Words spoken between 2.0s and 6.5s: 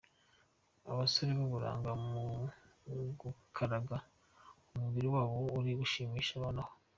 mu gukaraga umubiri wabo bari gushimisha